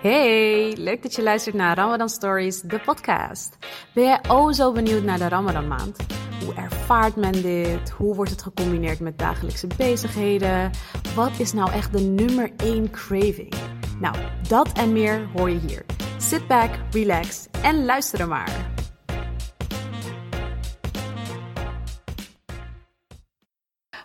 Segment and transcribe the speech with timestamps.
[0.00, 3.56] Hey, leuk dat je luistert naar Ramadan Stories, de podcast.
[3.94, 5.96] Ben jij oh zo benieuwd naar de Ramadan maand?
[6.44, 7.90] Hoe ervaart men dit?
[7.90, 10.70] Hoe wordt het gecombineerd met dagelijkse bezigheden?
[11.14, 13.52] Wat is nou echt de nummer 1 craving?
[14.00, 14.16] Nou,
[14.48, 15.84] dat en meer hoor je hier.
[16.18, 18.70] Sit back, relax en luister er maar.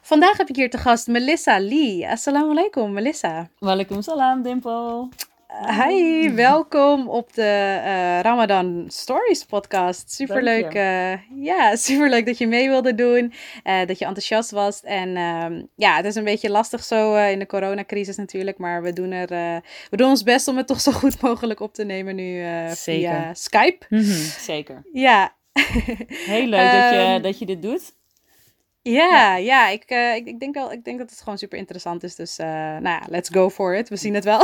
[0.01, 2.09] Vandaag heb ik hier te gast Melissa Lee.
[2.09, 3.49] Assalamu alaikum, Melissa.
[3.59, 5.09] Walaikum salam, Dimple.
[5.61, 10.11] Hi, welkom op de uh, Ramadan Stories podcast.
[10.11, 14.81] Superleuk, uh, ja, superleuk dat je mee wilde doen, uh, dat je enthousiast was.
[14.81, 18.93] En ehm, ja, het is een beetje lastig zo in de coronacrisis natuurlijk, maar we
[18.93, 19.27] doen, er,
[19.89, 23.33] we doen ons best om het toch zo goed mogelijk op te nemen nu via
[23.33, 23.85] Skype.
[23.89, 24.81] Mm -hmm, zeker.
[24.93, 25.35] Ja.
[26.25, 27.93] Heel leuk dat, je, ehm, dat je dit doet.
[28.83, 32.03] Ja, ja, ik, uh, ik, ik, denk wel, ik denk dat het gewoon super interessant
[32.03, 32.15] is.
[32.15, 33.89] Dus uh, nou ja, let's go for it.
[33.89, 34.41] We zien het wel.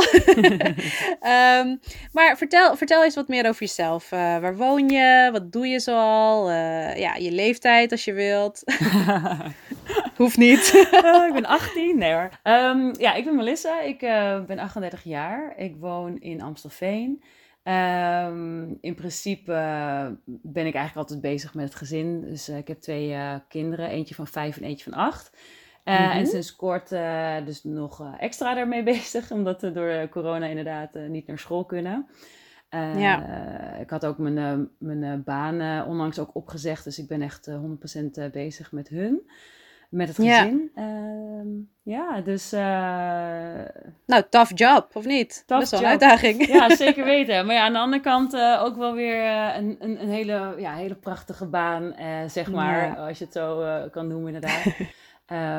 [1.58, 1.80] um,
[2.16, 4.12] maar vertel, vertel eens wat meer over jezelf.
[4.12, 5.28] Uh, waar woon je?
[5.32, 6.50] Wat doe je zoal?
[6.50, 8.62] ja, je leeftijd als je wilt.
[10.16, 10.88] Hoeft niet.
[11.28, 12.30] ik ben 18, nee hoor.
[12.42, 13.80] Um, ja, ik ben Melissa.
[13.80, 13.98] Ik
[14.46, 15.54] ben 38 jaar.
[15.56, 17.22] Ik woon in Amstelveen.
[17.64, 22.20] Um, in principe uh, ben ik eigenlijk altijd bezig met het gezin.
[22.20, 25.30] Dus uh, ik heb twee uh, kinderen, eentje van vijf en eentje van acht.
[25.84, 26.10] Mm -hmm.
[26.10, 26.88] En sinds kort
[27.44, 32.06] dus nog extra daarmee bezig, omdat we door corona inderdaad niet naar school kunnen.
[32.96, 33.24] ja.
[33.80, 37.50] Ik had ook mijn, mijn baan onlangs ook opgezegd, dus ik ben echt
[38.26, 39.22] 100% bezig met hun
[39.90, 40.70] met het gezin.
[40.74, 42.52] Ja, uh, ja dus...
[42.52, 42.60] Uh...
[44.06, 45.42] Nou, tough job, of niet?
[45.46, 46.46] Tough Best wel een uitdaging.
[46.54, 47.46] Ja, zeker weten.
[47.46, 50.54] Maar ja, aan de andere kant uh, ook wel weer uh, een, een, een, hele,
[50.58, 51.94] ja, hele prachtige baan,
[52.26, 52.86] zeg maar.
[52.86, 52.92] Ja.
[52.92, 54.64] Als je het zo kan noemen, inderdaad.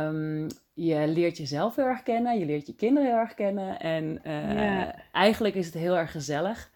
[0.07, 0.47] um,
[0.89, 3.79] je leert jezelf heel erg kennen, je leert je kinderen heel erg kennen.
[3.79, 4.95] En ja.
[5.11, 6.71] eigenlijk is het heel erg gezellig.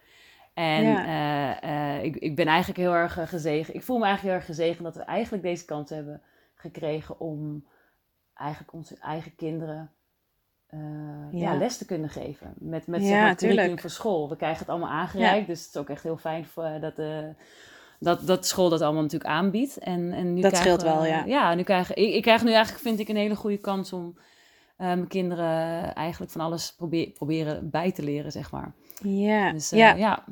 [0.53, 1.99] En ja.
[2.01, 3.75] ik, ik ben eigenlijk heel erg gezegend.
[3.75, 6.21] Ik voel me eigenlijk heel erg gezegend dat we eigenlijk deze kans hebben
[6.71, 7.65] gekregen om
[8.33, 9.91] eigenlijk onze eigen kinderen
[10.73, 10.79] uh,
[11.41, 11.51] ja.
[11.51, 11.57] ja.
[11.57, 12.53] les te kunnen geven.
[12.57, 14.29] Met, met zeg maar, curriculum voor school.
[14.29, 16.99] We krijgen het allemaal aangereikt, dus het is ook echt heel fijn voor, eh, dat,
[16.99, 17.27] uh,
[17.99, 19.77] dat, dat school dat allemaal natuurlijk aanbiedt.
[19.77, 21.25] En, en nu dat scheelt wel, ja.
[21.25, 24.17] Ja, nu krijg, ik, ik krijg nu eigenlijk, vind ik, een hele goede kans om
[24.77, 28.73] mijn kinderen eigenlijk van alles probeer, proberen bij te leren, zeg maar.
[29.01, 29.93] Ja, dus, ja.
[29.93, 30.23] ja.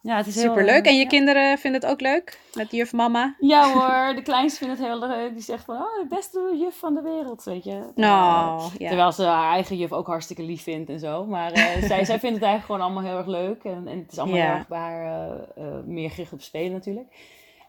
[0.00, 0.84] Ja, het is Superleuk.
[0.84, 2.40] Heel, en je kinderen vinden het ook leuk?
[2.54, 3.34] Met juf mama?
[3.38, 5.32] Ja hoor, de kleinste vindt het heel leuk.
[5.32, 7.80] Die zegt van, oh, de beste juf van de wereld, weet je.
[7.94, 8.88] Oh, ja.
[8.88, 11.24] Terwijl ze haar eigen juf ook hartstikke lief vindt en zo.
[11.26, 13.64] Maar uh, zij, zij vindt het eigenlijk gewoon allemaal heel erg leuk.
[13.64, 14.64] En, en het is allemaal ja.
[14.68, 17.08] heel erg uh, uh, meer gericht op spelen natuurlijk.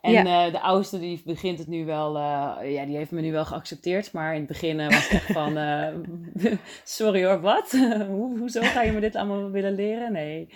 [0.02, 0.46] En ja.
[0.46, 3.46] uh, de oudste die begint het nu wel, uh, ja, die heeft me nu wel
[3.46, 4.12] geaccepteerd.
[4.12, 5.58] Maar in het begin uh, was het echt van,
[6.84, 7.72] sorry hoor, wat?
[8.07, 10.12] Hoe, hoezo ga je me dit allemaal willen leren?
[10.12, 10.50] Nee.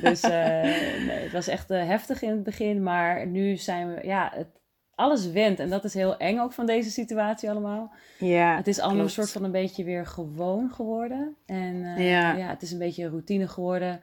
[0.00, 2.82] Dus nee, het was echt heftig in het begin.
[2.82, 4.48] Maar nu zijn we, ja, het,
[4.94, 5.60] alles went.
[5.60, 7.92] En dat is heel eng ook van deze situatie allemaal.
[8.18, 11.36] Ja, Het is allemaal een soort van een beetje weer gewoon geworden.
[11.46, 12.32] En ja.
[12.32, 14.00] ja, het is een beetje routine geworden.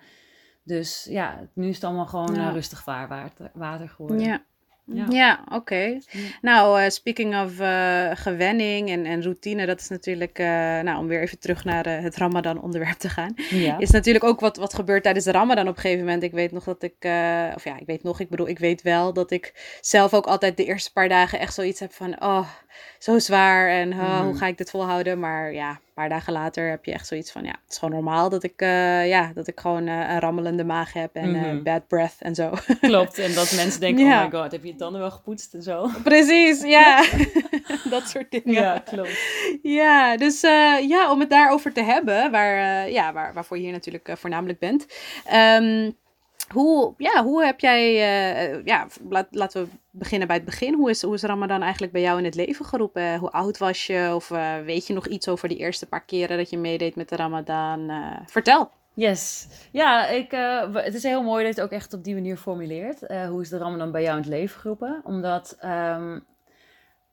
[0.63, 2.49] Dus ja, nu is het allemaal gewoon ja.
[2.49, 4.19] rustig vaarwater water geworden.
[4.19, 4.43] Ja.
[4.85, 5.55] Ja, ja oké.
[5.55, 6.01] Okay.
[6.41, 10.45] Nou, uh, speaking of uh, gewenning en, en routine, dat is natuurlijk, uh,
[10.79, 13.77] nou, om weer even terug naar het Ramadan-onderwerp te gaan, ja.
[13.79, 16.23] is natuurlijk ook wat, wat gebeurt tijdens de Ramadan op een gegeven moment.
[16.23, 16.95] Ik weet nog dat ik,
[17.55, 20.57] of ja, ik weet nog, ik bedoel, ik weet wel dat ik zelf ook altijd
[20.57, 22.47] de eerste paar dagen echt zoiets heb van, oh,
[22.99, 24.25] zo zwaar en oh, mm.
[24.25, 25.19] hoe ga ik dit volhouden?
[25.19, 27.93] Maar ja, een paar dagen later heb je echt zoiets van, ja, het is gewoon
[27.93, 31.35] normaal dat ik, uh, ja, dat ik gewoon uh, een rammelende maag heb en mm
[31.35, 31.57] -hmm.
[31.57, 32.53] uh, bad breath en zo.
[32.81, 34.25] Klopt, en dat mensen denken, ja.
[34.25, 35.89] oh my god, heb je je tanden wel gepoetst en zo?
[36.03, 37.05] Precies, ja.
[37.89, 38.53] dat soort dingen.
[38.61, 39.17] Ja, klopt.
[39.61, 40.41] Ja, dus
[40.87, 44.85] ja, om het daarover te hebben, waar, ja, waar, waarvoor je hier natuurlijk voornamelijk bent.
[45.33, 45.95] Um,
[46.53, 50.73] hoe, ja, hoe heb jij, uh, ja, laat, laten we beginnen bij het begin.
[50.73, 53.17] Hoe is, hoe is Ramadan eigenlijk bij jou in het leven geroepen?
[53.17, 54.11] Hoe oud was je?
[54.15, 57.09] Of uh, weet je nog iets over die eerste paar keren dat je meedeed met
[57.09, 57.91] de Ramadan?
[58.25, 58.69] Vertel.
[58.93, 59.47] Yes.
[59.71, 60.31] Ja, ik,
[60.73, 62.99] het is heel mooi dat je het ook echt op die manier formuleert.
[63.29, 65.01] hoe is de Ramadan bij jou in het leven geroepen?
[65.03, 66.25] Omdat um,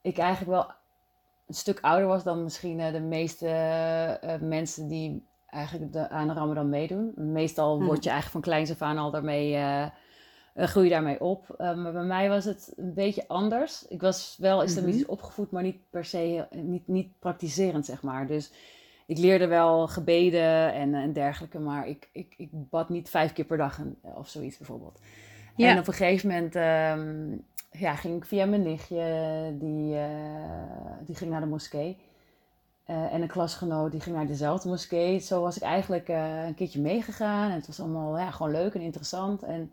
[0.03, 0.73] ik eigenlijk wel
[1.47, 3.49] een stuk ouder was dan misschien de meeste
[4.41, 7.13] mensen die eigenlijk de, aan de Ramadan meedoen.
[7.17, 7.87] Meestal mm.
[7.87, 9.87] word je eigenlijk van kleins af aan al daarmee, uh,
[10.55, 11.55] groei je daarmee op.
[11.59, 13.87] Uh, maar bij mij was het een beetje anders.
[13.89, 15.13] Ik was wel islamitisch mm -hmm.
[15.13, 18.27] opgevoed, maar niet per se, niet, niet praktiserend zeg maar.
[18.27, 18.53] Dus
[19.07, 23.45] ik leerde wel gebeden en, en dergelijke, maar ik, ik, ik bad niet vijf keer
[23.45, 25.01] per dag en, of zoiets bijvoorbeeld.
[25.57, 25.71] Ja.
[25.71, 30.07] En op een gegeven moment um, ja, ging ik via mijn nichtje, die, uh,
[31.07, 31.97] die ging naar de moskee.
[32.85, 35.19] En een klasgenoot die ging naar dezelfde moskee.
[35.19, 37.51] Zo was ik eigenlijk een keertje meegegaan.
[37.51, 39.43] En het was allemaal ja, gewoon leuk en interessant.
[39.43, 39.73] En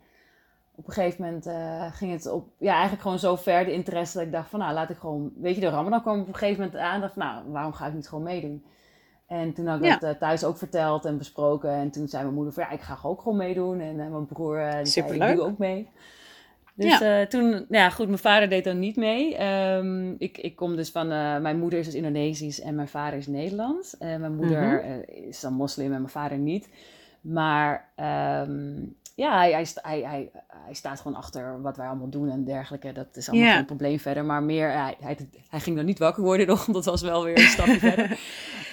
[0.76, 1.50] op een gegeven moment
[1.96, 4.74] ging het op, ja, eigenlijk gewoon zo ver de interesse dat ik dacht van, nou,
[4.74, 7.02] laat ik gewoon, weet je, de Ramadan kwam op een gegeven moment aan.
[7.02, 8.64] dacht van, nou, waarom ga ik niet gewoon meedoen?
[9.28, 11.70] En toen had ik dat thuis ook verteld en besproken.
[11.70, 13.80] En toen zei mijn moeder van, ja, ik ga ook gewoon meedoen.
[13.80, 15.90] En mijn broer, die zei, ik doe ook mee.
[16.80, 17.20] Dus ja.
[17.22, 19.44] Eh, toen, nou ja, goed, mijn vader deed dan niet mee.
[19.44, 23.20] Um, ik, ik kom dus van, uh, mijn moeder is dus Indonesisch en mijn vader
[23.20, 23.96] is Nederlands.
[24.00, 26.70] Uh, mijn moeder mm is dan moslim en mijn vader niet.
[27.22, 27.90] Maar
[28.48, 30.32] um, ja, hij, hij, hij,
[30.66, 32.92] hij, staat gewoon achter wat wij allemaal doen en dergelijke.
[32.92, 34.26] Dat is allemaal geen probleem verder.
[34.26, 34.96] Maar meer, hij,
[35.50, 38.20] hij, ging dan niet wakker worden nog, dat was wel weer een stapje verder.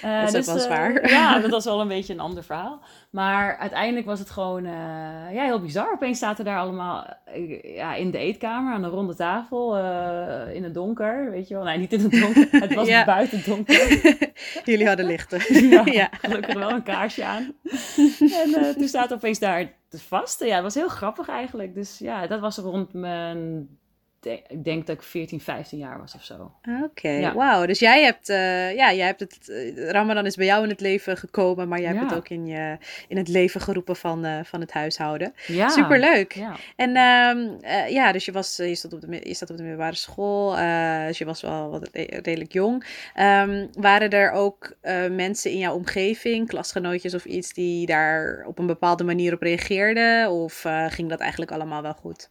[0.05, 1.09] Uh, dat dus, was uh, waar.
[1.09, 2.79] ja, dat was wel een beetje een ander verhaal.
[3.09, 4.71] Maar uiteindelijk was het gewoon uh,
[5.33, 5.91] ja, heel bizar.
[5.93, 7.05] Opeens zaten daar allemaal
[7.63, 9.77] ja, in de eetkamer aan de ronde tafel
[10.53, 11.31] in het donker.
[11.31, 11.63] Weet je wel?
[11.63, 12.47] Nee, niet in het donker.
[12.61, 13.05] Het was ja.
[13.05, 14.15] buiten donker.
[14.63, 15.69] Jullie hadden lichten.
[15.69, 17.53] ja, ja, gelukkig wel een kaarsje aan.
[18.17, 20.47] En toen staat opeens daar te vasten.
[20.47, 21.73] Ja, het was heel grappig eigenlijk.
[21.73, 23.69] Dus ja, dat was rond mijn
[24.27, 26.51] ik denk dat ik 14, 15 jaar was of zo.
[26.83, 27.65] Oké, wauw.
[27.65, 30.79] Dus jij hebt, uh, ja, jij hebt het, uh, Ramadan is bij jou in het
[30.79, 32.77] leven gekomen, maar jij hebt het ook in, je,
[33.07, 35.33] in het leven geroepen van, uh, van het huishouden.
[35.47, 35.69] Ja.
[35.69, 36.33] Superleuk.
[36.33, 36.55] Ja.
[36.75, 37.57] En um,
[37.89, 40.55] ja, dus je, was, je, stond op de, je staat op de middelbare school,
[41.07, 42.85] dus je was wel wat redelijk jong.
[43.15, 44.77] Um, waren er ook
[45.11, 50.31] mensen in jouw omgeving, klasgenootjes of iets, die daar op een bepaalde manier op reageerden?
[50.31, 52.29] Of ging dat eigenlijk allemaal wel goed?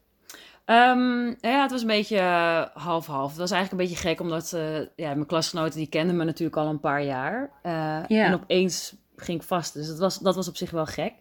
[0.67, 3.29] Um, ja, het was een beetje eh, half-half.
[3.29, 6.57] het was eigenlijk een beetje gek, omdat uh, ja, mijn klasgenoten die kenden me natuurlijk
[6.57, 7.51] al een paar jaar.
[7.63, 9.75] Uh, En opeens ging ik vast.
[9.75, 11.13] Dus dat was, dat was op zich wel gek.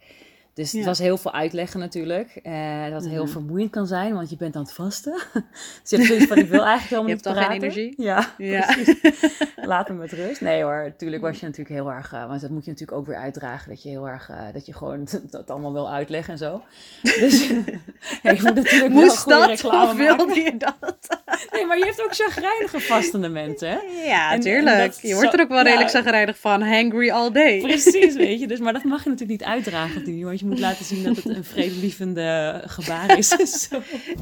[0.56, 2.40] Dus het was heel veel uitleggen natuurlijk.
[2.44, 3.32] Uh, dat heel mhm.
[3.32, 5.14] vermoeiend kan zijn, want je bent aan het vasten.
[5.82, 7.42] dus je hebt zoiets van, ik wil eigenlijk helemaal niet praten.
[7.42, 8.04] Je hebt geen energie?
[8.04, 8.76] Ja, ja.
[9.72, 10.42] Laat hem met rust.
[10.42, 12.14] Nee hoor, natuurlijk was je natuurlijk heel erg...
[12.14, 13.70] Uh, want dat moet je natuurlijk ook weer uitdragen.
[13.70, 14.30] Dat je heel erg...
[14.30, 16.62] Uh, dat je gewoon dat allemaal wil uitleggen en zo.
[17.02, 17.48] Dus
[18.24, 21.22] ja, je moet natuurlijk Moest wel goede dat, reclame of wilde je dat?
[21.52, 23.80] nee, maar je hebt ook chagrijnige vastende mensen, hè?
[24.06, 24.94] Ja, en, tuurlijk.
[24.94, 26.62] je wordt er ook wel redelijk chagrijnig van.
[26.62, 27.60] Hangry all day.
[27.60, 28.48] Precies, weet je.
[28.48, 31.16] Dus, maar dat mag je natuurlijk niet uitdragen nu, want je moet laten zien dat
[31.16, 33.70] het een vredelievende gebaar is.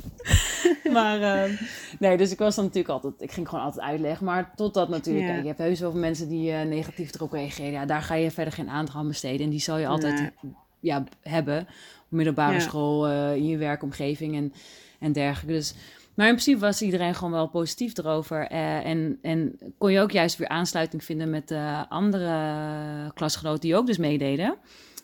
[0.93, 1.59] maar uh,
[1.99, 4.25] nee, dus ik was dan natuurlijk altijd, ik ging gewoon altijd uitleggen.
[4.25, 5.35] Maar totdat natuurlijk, ja.
[5.35, 7.71] je hebt heus wel mensen die uh, negatief erop reageren.
[7.71, 9.45] Ja, daar ga je verder geen aandacht aan besteden.
[9.45, 10.31] En die zal je altijd
[10.79, 11.59] ja, hebben.
[12.03, 14.53] Op middelbare school, uh, in je werkomgeving en,
[14.99, 15.53] en dergelijke.
[15.53, 15.75] Dus...
[16.13, 18.51] Maar in principe was iedereen gewoon wel positief erover.
[18.51, 23.75] Uh, en, en kon je ook juist weer aansluiting vinden met de andere klasgenoten die
[23.75, 24.55] ook dus meededen.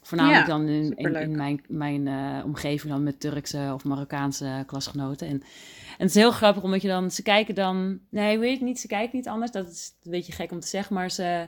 [0.09, 5.27] Voornamelijk dan in, in, mijn, mijn uh, omgeving dan met Turkse of Marokkaanse klasgenoten.
[5.27, 8.65] En, en het is heel grappig, omdat je dan, ze kijken dan, nee, weet je
[8.65, 9.51] niet, ze kijken niet anders.
[9.51, 11.47] Dat is een beetje gek om te zeggen, maar ze,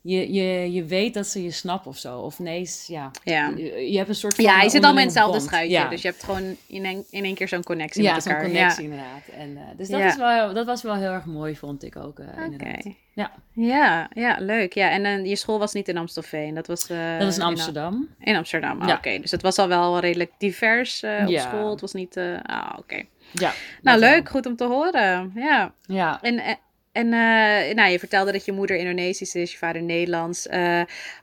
[0.00, 2.18] je, je, je weet dat ze je snappen of zo.
[2.18, 3.10] Of nee, ja.
[3.24, 3.52] ja.
[3.56, 5.88] Je, je hebt een soort van Ja, je zit allemaal in hetzelfde schuitje.
[5.88, 8.40] Dus je hebt gewoon in één, in één keer zo'n connectie ja, met elkaar.
[8.40, 9.26] Ja, zo'n connectie inderdaad.
[9.26, 12.18] En, uh, dus dat, is wel, dat was wel heel erg mooi, vond ik ook
[12.18, 12.86] uh, inderdaad.
[13.16, 13.32] Ja.
[13.52, 14.72] ja, ja, leuk.
[14.72, 16.86] Ja, en uh, je school was niet in Amstelveen, dat was...
[16.86, 18.08] dat was in Amsterdam.
[18.18, 19.18] In, in Amsterdam, ah, oké.
[19.18, 21.70] Dus het was al wel redelijk divers op school.
[21.70, 22.16] Het was niet...
[22.42, 23.02] ah, oké.
[23.32, 23.52] Ja.
[23.82, 24.22] Nou, leuk.
[24.22, 24.32] Wel.
[24.32, 25.32] Goed om te horen.
[25.34, 25.72] Ja.
[25.82, 26.22] Ja.
[26.22, 26.58] En,
[26.92, 27.08] en
[27.76, 30.46] nou, je vertelde dat je moeder Indonesisch is, je vader Nederlands.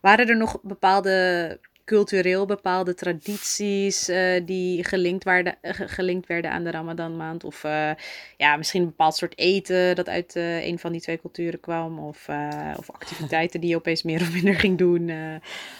[0.02, 6.72] Waren er nog bepaalde cultureel bepaalde tradities uh, die gelinkt werden, gelinkt werden aan de
[6.72, 7.44] Ramadanmaand?
[7.44, 7.64] Of
[8.38, 12.00] ja, misschien een bepaald soort eten dat uit een van die twee culturen kwam?
[12.00, 12.28] Of,
[12.78, 15.12] of activiteiten die je opeens meer of minder ging doen,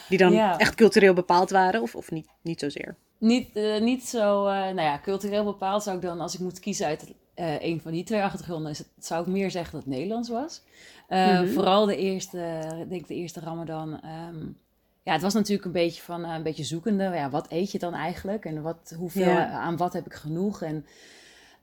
[0.10, 1.82] die dan echt cultureel bepaald waren?
[1.82, 2.96] Of, of niet, niet zozeer?
[3.18, 7.14] Niet, niet zo, nou ja, cultureel bepaald zou ik dan, als ik moet kiezen uit
[7.36, 10.62] een van die twee achtergronden is het, zou ik meer zeggen dat het Nederlands was.
[11.10, 14.02] Uh, Vooral de eerste, denk de eerste Ramadan.
[14.30, 14.58] Um,
[15.04, 17.04] ja, het was natuurlijk een beetje van uh, een beetje zoekende.
[17.04, 18.46] Ja, wat eet je dan eigenlijk?
[18.46, 19.50] En wat, hoeveel, ja.
[19.50, 20.62] aan wat heb ik genoeg?
[20.62, 20.86] En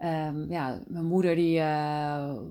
[0.04, 1.62] um, ja, mijn moeder die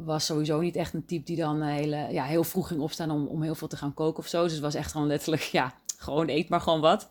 [0.06, 3.28] was sowieso niet echt een type die dan hele, ja, heel vroeg ging opstaan om,
[3.28, 4.44] om heel veel te gaan koken of zo.
[4.44, 7.10] Dus het was echt gewoon letterlijk, ja, gewoon eet maar gewoon wat.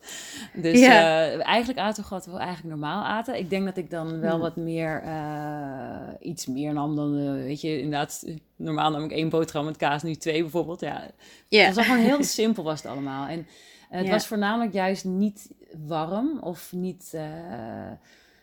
[0.53, 1.27] Dus ja.
[1.27, 3.37] uh, eigenlijk aten we wat we eigenlijk normaal aten.
[3.37, 4.39] Ik denk dat ik dan wel hmm.
[4.39, 9.29] wat meer, uh, iets meer nam dan, uh, weet je, inderdaad, normaal nam ik één
[9.29, 10.79] boterham met kaas, nu twee bijvoorbeeld.
[10.79, 11.07] Ja,
[11.47, 11.65] yeah.
[11.65, 13.27] het was gewoon heel simpel was het allemaal.
[13.27, 13.47] En
[13.89, 15.51] het was voornamelijk juist niet
[15.87, 17.17] warm of niet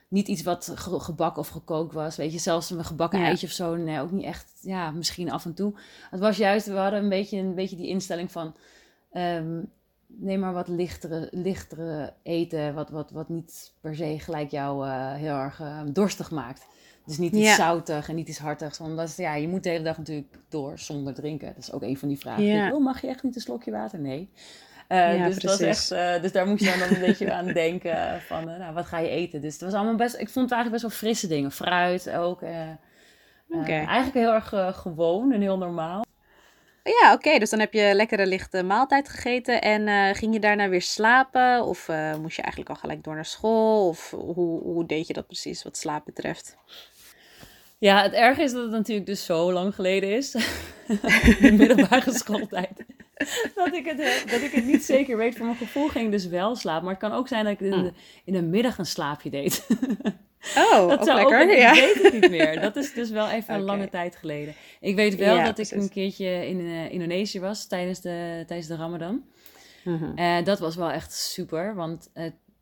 [0.09, 2.17] niet iets wat gebakken of gekookt was.
[2.17, 3.25] Weet je, zelfs een gebakken ja.
[3.25, 3.77] eitje of zo.
[3.77, 4.53] Nee, ook niet echt.
[4.61, 5.75] Ja, misschien af en toe.
[6.11, 8.55] Het was juist, we hadden een beetje, een beetje die instelling van.
[9.13, 9.71] Um,
[10.07, 15.13] neem maar wat lichtere, lichtere eten, wat, wat, wat niet per se gelijk jou uh,
[15.13, 16.67] heel erg uh, dorstig maakt.
[17.07, 18.79] Dus niet iets zoutig en niet iets hartigs.
[18.79, 21.55] Want ja, je moet de hele dag natuurlijk door zonder drinken.
[21.55, 22.45] Dat is ook een van die vragen.
[22.45, 22.73] Ja.
[22.73, 23.99] Oh, mag je echt niet een slokje water?
[23.99, 24.31] Nee.
[24.89, 28.51] Uh, dus, dat echt, uh, dus daar moest je dan een beetje aan denken van,
[28.51, 29.41] uh, nou, wat ga je eten?
[29.41, 31.53] Dus het was allemaal best, ik vond het eigenlijk best wel frisse dingen.
[31.53, 32.43] Fruit ook.
[33.49, 33.85] Okay.
[33.85, 36.05] eigenlijk heel erg gewoon en heel normaal.
[36.83, 37.39] Ja, oké.
[37.39, 41.65] Dus dan heb je lekkere lichte maaltijd gegeten en ging je daarna weer slapen?
[41.65, 41.89] Of
[42.21, 43.89] moest je eigenlijk al gelijk door naar school?
[43.89, 46.57] Of hoe, hoe deed je dat precies wat slaap betreft?
[47.79, 50.31] Ja, het erg is dat het natuurlijk dus zo lang geleden is.
[51.41, 52.85] de middelbare schooltijd.
[53.55, 55.37] dat, ik het, dat ik het niet zeker weet.
[55.37, 56.85] Voor mijn gevoel ging dus wel slapen.
[56.85, 57.93] Maar het kan ook zijn dat ik in de,
[58.25, 59.67] in de middag een slaapje deed.
[60.57, 61.43] Oh, dat zou lekker.
[61.43, 61.73] Ook, ja.
[61.73, 62.61] Ik weet het niet meer.
[62.61, 64.55] Dat is dus wel even een lange tijd geleden.
[64.81, 68.77] Ik weet wel dat ik een keertje in uh, Indonesië was tijdens de, tijdens de
[68.77, 69.25] Ramadan.
[69.85, 72.11] Mm dat was wel echt super, want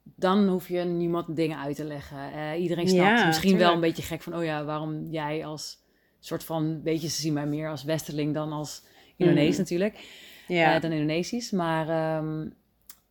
[0.05, 2.19] dan hoef je niemand dingen uit te leggen.
[2.35, 5.83] Uh, iedereen snapt misschien wel een beetje gek van, oh ja, waarom jij als
[6.21, 8.83] soort van, beetje ze zien mij meer als westerling dan als
[9.17, 9.63] Indonesisch mm.
[9.63, 9.99] natuurlijk.
[10.49, 10.75] Ja.
[10.75, 11.51] Uh, dan Indonesisch.
[11.51, 12.55] Maar, um,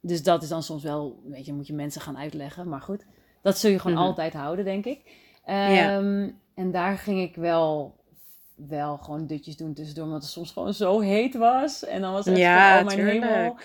[0.01, 2.69] dus dat is dan soms wel, weet je, moet je mensen gaan uitleggen.
[2.69, 3.05] Maar goed,
[3.41, 4.09] dat zul je gewoon mm-hmm.
[4.09, 5.01] altijd houden, denk ik.
[5.45, 6.31] Um, ja.
[6.55, 7.95] En daar ging ik wel
[8.55, 11.85] wel gewoon dutjes doen tussendoor, omdat het soms gewoon zo heet was.
[11.85, 13.23] En dan was het ja, oh mijn tuurlijk.
[13.23, 13.57] hemel.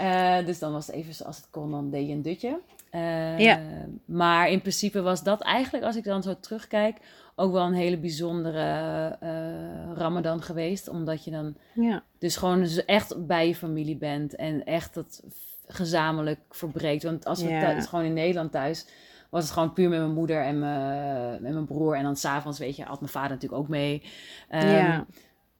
[0.00, 2.60] Uh, dus dan was het even als het kon, dan deed je een dutje.
[2.92, 3.60] Uh, ja.
[4.04, 6.96] Maar in principe was dat eigenlijk, als ik dan zo terugkijk,
[7.34, 10.88] ook wel een hele bijzondere uh, Ramadan geweest.
[10.88, 12.02] Omdat je dan ja.
[12.18, 15.22] dus gewoon echt bij je familie bent en echt dat
[15.66, 17.02] gezamenlijk verbreekt.
[17.02, 17.80] Want als we ja.
[17.80, 18.86] gewoon in Nederland thuis,
[19.30, 21.96] was het gewoon puur met mijn moeder en mijn, met mijn broer.
[21.96, 24.02] En dan s'avonds, weet je, had mijn vader natuurlijk ook mee.
[24.50, 25.06] Um, ja.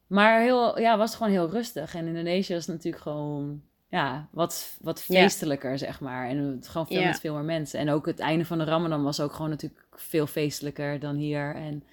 [0.07, 1.95] Maar heel, ja, was het gewoon heel rustig.
[1.95, 6.27] En Indonesië was natuurlijk gewoon ja, wat, wat feestelijker, zeg maar.
[6.27, 7.79] En het gewoon veel met veel meer mensen.
[7.79, 11.55] En ook het einde van de Ramadan was ook gewoon natuurlijk veel feestelijker dan hier.
[11.55, 11.83] En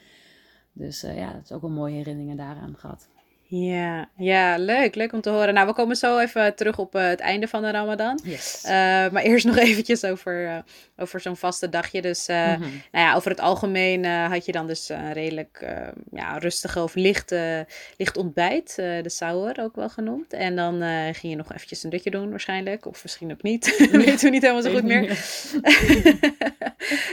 [0.72, 3.08] dus uh, ja, het is ook wel mooie herinneringen daaraan gehad.
[3.48, 4.94] Ja, ja, leuk.
[4.94, 5.54] Leuk om te horen.
[5.54, 8.20] Nou, we komen zo even terug op uh, het einde van de Ramadan.
[8.24, 8.62] Yes.
[8.64, 8.70] Uh,
[9.10, 10.58] maar eerst nog eventjes over, uh,
[10.96, 12.02] over zo'n vaste dagje.
[12.02, 12.82] Dus mm-hmm.
[12.92, 15.66] nou ja, over het algemeen had je dan dus een redelijk
[16.12, 18.74] ja, rustige of lichte, licht ontbijt.
[18.76, 20.32] de sauer ook wel genoemd.
[20.32, 20.82] En dan
[21.14, 22.86] ging je nog eventjes een dutje doen waarschijnlijk.
[22.86, 23.78] Of misschien ook niet.
[23.92, 25.06] Dat weten we niet helemaal zo goed meer.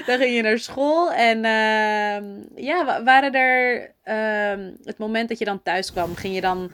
[0.08, 1.12] dan ging je naar school.
[1.12, 6.42] En ehm, ja, waren er Ehm, het moment dat je dan thuis kwam, ging je
[6.42, 6.72] dan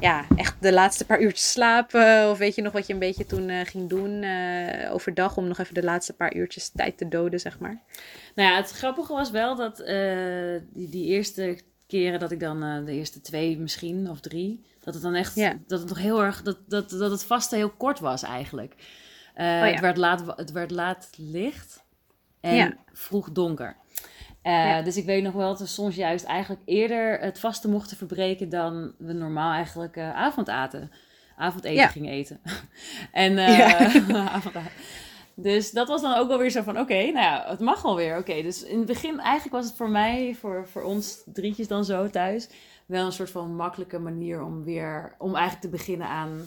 [0.00, 2.30] ja, echt de laatste paar uurtjes slapen?
[2.30, 5.48] Of weet je nog wat je een beetje toen uh, ging doen uh, overdag om
[5.48, 7.82] nog even de laatste paar uurtjes tijd te doden, zeg maar?
[8.34, 12.84] Nou ja, het grappige was wel dat uh, die, die eerste keren dat ik dan
[12.84, 15.34] de eerste twee misschien of drie, dat het dan echt,
[15.66, 18.74] dat het nog heel erg, dat, dat, dat het vaste heel kort was eigenlijk.
[19.34, 19.64] Oh, ja.
[19.64, 21.84] het, werd laat, het werd laat licht
[22.40, 23.76] en vroeg donker.
[24.46, 27.96] Uh, Dus ik weet nog wel dat we soms juist eigenlijk eerder het vaste mochten
[27.96, 30.90] verbreken dan we normaal eigenlijk uh, avondaten.
[31.36, 31.88] Avondeten ja.
[31.88, 32.40] gingen eten.
[33.12, 34.46] en uh,
[35.38, 38.18] Dus dat was dan ook wel weer zo van, oké, nou ja, het mag alweer.
[38.18, 41.84] Oké, dus in het begin eigenlijk was het voor mij, voor, voor ons drietjes dan
[41.84, 42.48] zo thuis,
[42.86, 46.44] wel een soort van makkelijke manier om weer, om eigenlijk te beginnen aan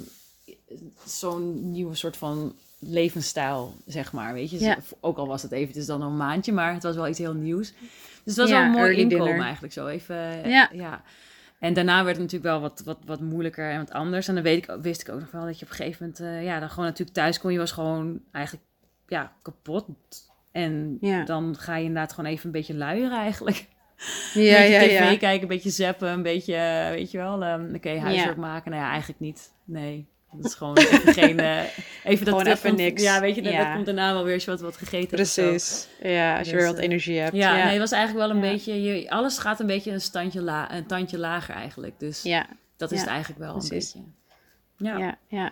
[1.06, 4.34] zo'n nieuwe soort van levensstijl, zeg maar.
[4.34, 7.20] Weet je, ook al was het eventjes dan een maandje, maar het was wel iets
[7.20, 7.74] heel nieuws.
[8.24, 10.50] Dus het was wel een mooi inkomen eigenlijk zo even.
[10.50, 10.70] Ja.
[10.74, 11.02] ja.
[11.60, 14.28] En daarna werd het natuurlijk wel wat, wat, wat moeilijker en wat anders.
[14.28, 16.22] En dan weet ik, wist ik ook nog wel dat je op een gegeven moment,
[16.22, 17.52] uh, ja, dan gewoon natuurlijk thuis kon.
[17.52, 18.66] Je was gewoon eigenlijk,
[19.08, 19.86] ja, kapot.
[20.52, 23.68] En dan ga je inderdaad gewoon even een beetje luieren eigenlijk.
[24.34, 27.76] Ja, een beetje ja, tv kijken, een beetje zappen, een beetje, weet je wel, um,
[27.76, 28.72] oké, huiswerk maken.
[28.72, 29.52] Nou ja, eigenlijk niet.
[29.66, 31.40] Nee, dat is gewoon even geen...
[31.40, 31.62] Uh,
[32.04, 33.02] even dat, gewoon even niks.
[33.02, 35.88] Ja, weet je, dat, dat, komt daarna wel weer als je wat, wat gegeten Precies.
[36.02, 37.36] Ja, als je weer dus, wat eh, energie hebt.
[37.36, 38.82] Ja, nee, het was eigenlijk wel een beetje...
[38.82, 42.00] Je, alles gaat een beetje een, standje la, een tandje lager eigenlijk.
[42.00, 42.48] Dus ja.
[42.78, 43.94] dat is het eigenlijk wel Precies.
[43.94, 44.19] een beetje.
[44.80, 45.18] Ja, ja.
[45.28, 45.52] ja.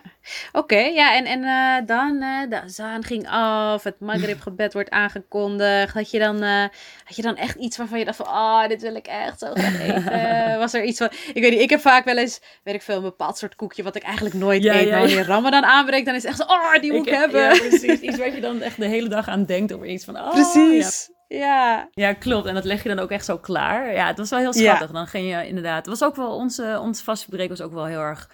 [0.52, 5.92] Oké, ja, en, en uh, dan, uh, de zaan ging af, het Maghrib-gebed wordt aangekondigd.
[5.92, 6.64] Had je, dan, uh,
[7.04, 9.52] had je dan echt iets waarvan je dacht van, oh, dit wil ik echt zo
[9.54, 10.58] graag eten?
[10.58, 12.96] Was er iets van, ik weet niet, ik heb vaak wel eens, weet ik veel,
[12.96, 14.84] een bepaald soort koekje wat ik eigenlijk nooit eet.
[14.84, 17.40] Ja, maar wanneer Ramadan aanbreekt, dan is het echt zo, oh, die moet ik, hebben.
[17.40, 18.00] Ja, precies.
[18.00, 21.10] Iets waar je dan echt de hele dag aan denkt over iets van, oh, Precies.
[21.28, 21.88] Ja.
[21.92, 22.46] ja, klopt.
[22.46, 23.92] En dat leg je dan ook echt zo klaar.
[23.92, 24.90] Ja, het was wel heel schattig.
[24.90, 25.86] Dan ging je inderdaad...
[25.86, 26.34] Het was ook wel...
[26.34, 28.28] Onze, ons vastverbreken was ook wel heel erg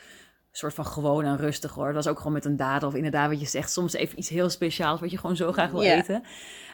[0.56, 1.86] soort van gewoon en rustig hoor.
[1.86, 4.28] Het was ook gewoon met een daad of inderdaad wat je zegt, soms even iets
[4.28, 6.22] heel speciaals wat je gewoon zo graag wil eten.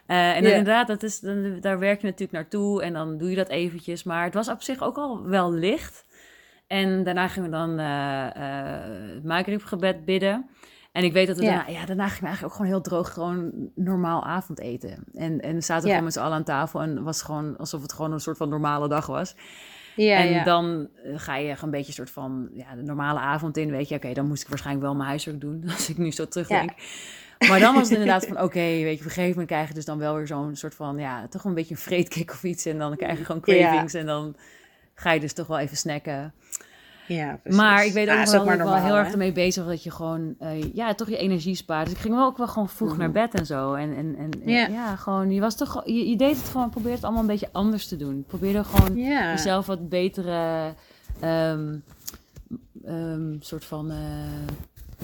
[0.06, 3.30] Uh, en dan inderdaad, dat is, dan, daar werk je natuurlijk naartoe en dan doe
[3.30, 4.02] je dat eventjes.
[4.02, 6.04] Maar het was op zich ook al wel licht.
[6.66, 8.26] En daarna gingen we dan uh,
[9.28, 10.48] uh, het gebed bidden.
[10.92, 13.12] En ik weet dat we daarna, ja, daarna ging we eigenlijk ook gewoon heel droog
[13.12, 15.04] gewoon normaal avondeten.
[15.14, 17.92] En, en zaten we gewoon met z'n allen aan tafel en was gewoon alsof het
[17.92, 19.34] gewoon een soort van normale dag was.
[20.04, 23.56] Ja, en dan eh, ga je een beetje een soort van ja, de normale avond
[23.56, 23.70] in.
[23.70, 25.64] Weet je, oké, dan moest ik waarschijnlijk wel mijn huiswerk doen.
[25.74, 26.70] Als ik nu zo terugdenk.
[27.48, 29.74] Maar dan was het inderdaad van, oké, weet je, op een gegeven moment krijg je
[29.74, 32.66] dus dan wel weer zo'n soort van, ja, toch een beetje een vreedkick of iets.
[32.66, 34.36] En dan krijg je gewoon cravings en dan
[34.94, 36.34] ga je dus toch wel even snacken.
[37.14, 40.34] Ja, maar ik weet ook wel, ik wel heel erg ermee bezig dat je gewoon,
[40.40, 41.84] uh, ja, toch je energie spaart.
[41.84, 43.18] Dus ik ging wel ook wel gewoon vroeg naar mhm.
[43.18, 43.74] bed en zo.
[43.74, 47.04] En, en, en ja, gewoon, je was toch, je, je, deed het gewoon, probeerde het
[47.04, 48.24] allemaal een beetje anders te doen.
[48.26, 50.74] Probeerde gewoon jezelf wat betere,
[51.24, 51.84] um,
[52.86, 53.96] um, soort van uh,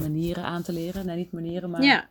[0.01, 1.07] manieren aan te leren.
[1.07, 1.83] Nee, niet manieren, maar...
[1.83, 2.09] Ja.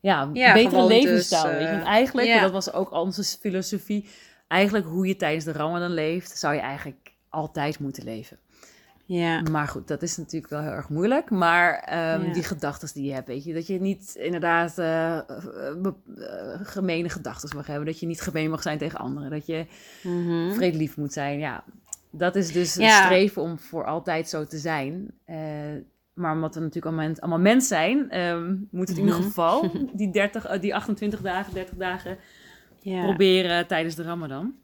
[0.00, 1.44] Ja, ja betere levensstijl.
[1.46, 1.72] Uh, weet je?
[1.72, 4.08] Want eigenlijk, dat was ook onze filosofie,
[4.48, 8.38] eigenlijk hoe je tijdens de Ramadan leeft, zou je eigenlijk altijd moeten leven.
[9.06, 9.42] Ja.
[9.50, 11.30] Maar goed, dat is natuurlijk wel heel erg moeilijk.
[11.30, 11.88] Maar
[12.20, 15.20] um, die gedachten die je hebt, weet je, dat je niet inderdaad uh,
[16.62, 17.86] gemene gedachten mag hebben.
[17.86, 19.30] Dat je niet gemeen mag zijn tegen anderen.
[19.30, 19.66] Dat je
[20.02, 21.38] mm vredelief moet zijn.
[21.38, 21.64] Ja,
[22.10, 25.10] dat is dus het streven om voor altijd zo te zijn.
[25.26, 25.36] Uh,
[26.14, 29.28] maar omdat we natuurlijk allemaal, allemaal mens zijn, um, moet het in ieder mhm.
[29.28, 32.18] geval die, 30, die 28 dagen, 30 dagen
[32.82, 34.54] proberen tijdens de Ramadan.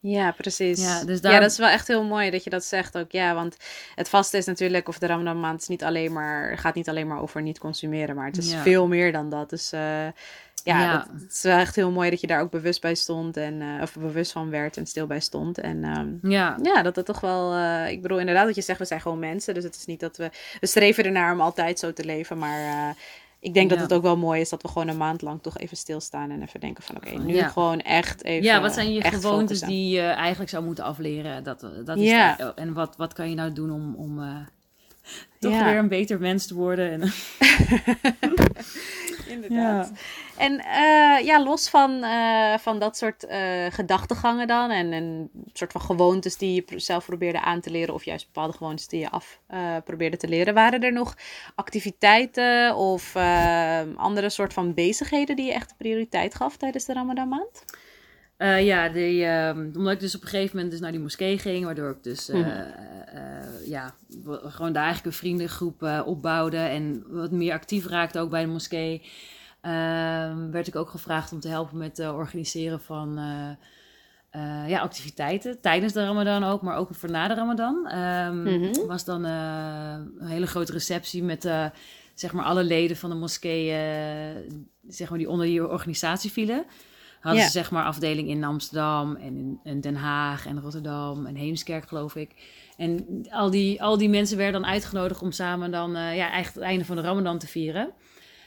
[0.00, 0.80] Ja, precies.
[0.80, 3.12] Ja, dus ja, dat is wel echt heel mooi dat je dat zegt ook.
[3.12, 3.56] Ja, want
[3.94, 7.06] het vaste is natuurlijk, of de Ramadan maand is niet alleen maar, gaat niet alleen
[7.06, 9.50] maar over niet consumeren, maar het is veel meer dan dat.
[9.50, 10.12] Dus uh, ja,
[10.64, 10.92] ja.
[10.92, 13.60] Dat, het is wel echt heel mooi dat je daar ook bewust bij stond en
[13.60, 15.58] uh, of bewust van werd en stil bij stond.
[15.58, 16.58] En um, ja.
[16.62, 19.18] ja, dat het toch wel, uh, ik bedoel inderdaad dat je zegt, we zijn gewoon
[19.18, 22.38] mensen, dus het is niet dat we, we streven ernaar om altijd zo te leven,
[22.38, 22.96] maar
[23.40, 25.58] ik denk dat het ook wel mooi is dat we gewoon een maand lang toch
[25.58, 28.44] even stilstaan en even denken van oké, nu gewoon echt even.
[28.44, 31.44] Ja, wat zijn je gewoontes die je eigenlijk zou moeten afleren?
[31.44, 32.54] Dat, dat is ja.
[32.54, 34.36] en wat, wat kan je nou doen om, om uh,
[35.38, 36.90] toch weer een beter mens te worden?
[36.90, 37.00] En,
[39.28, 39.92] Inderdaad.
[40.36, 45.72] En uh, ja, los van, uh, van dat soort uh, gedachtegangen dan en een soort
[45.72, 49.10] van gewoontes die je zelf probeerde aan te leren of juist bepaalde gewoontes die je
[49.10, 49.40] af
[49.84, 51.16] probeerde te leren, waren er nog
[51.54, 53.16] activiteiten of
[53.96, 57.64] andere soort van bezigheden die je echt prioriteit gaf tijdens de Ramadan maand?
[58.38, 61.64] Ja, die, um, omdat ik dus op een gegeven moment dus naar die moskee ging,
[61.64, 62.44] waardoor ik dus mm.
[63.66, 68.50] ja, gewoon daar eigenlijk een vriendengroep opbouwde en wat meer actief raakte ook bij de
[68.50, 69.02] moskee.
[69.62, 73.50] Um, werd ik ook gevraagd om te helpen met het organiseren van uh,
[74.42, 75.60] uh, ja, activiteiten.
[75.60, 77.92] Tijdens de Ramadan ook, maar ook voor na de Ramadan.
[77.92, 81.48] Um, mm was dan uh, een hele grote receptie met
[82.14, 83.68] zeg maar alle leden van de moskee,
[84.88, 86.64] zeg maar die onder die organisatie vielen.
[87.20, 91.88] Hadden ze zeg maar afdeling in Amsterdam en in, Den Haag en Rotterdam en Heemskerk
[91.88, 92.30] geloof ik.
[92.76, 96.64] En al die, al die mensen werden dan uitgenodigd om samen dan ja, eigenlijk het
[96.64, 97.92] einde van de Ramadan te vieren.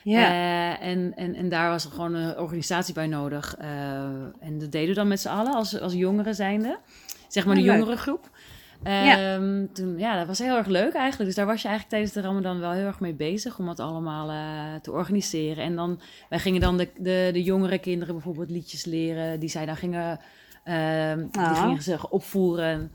[0.04, 0.30] Ja.
[0.30, 3.56] Uh, en, en, en daar was er gewoon een organisatie bij nodig.
[3.62, 3.66] Uh,
[4.40, 6.80] en dat deden we dan met z'n allen als, als jongeren zijnde.
[7.28, 8.30] Zeg maar een jongere groep.
[8.84, 9.34] Ja.
[9.34, 11.26] Ehm, toen, ja, dat was heel erg leuk eigenlijk.
[11.26, 13.80] Dus daar was je eigenlijk tijdens de Ramadan wel heel erg mee bezig om het
[13.80, 15.64] allemaal uh, te organiseren.
[15.64, 19.66] En dan, wij gingen dan de, de, de jongere kinderen bijvoorbeeld liedjes leren, die zij
[19.66, 20.20] dan gingen,
[20.64, 21.62] ehm, die ah.
[21.62, 22.92] gingen zich opvoeren.